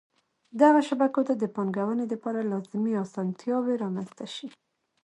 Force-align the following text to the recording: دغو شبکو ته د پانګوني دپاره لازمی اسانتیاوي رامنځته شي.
دغو 0.59 0.79
شبکو 0.87 1.21
ته 1.27 1.33
د 1.37 1.43
پانګوني 1.55 2.05
دپاره 2.13 2.49
لازمی 2.51 2.93
اسانتیاوي 3.03 3.75
رامنځته 3.83 4.25
شي. 4.35 4.47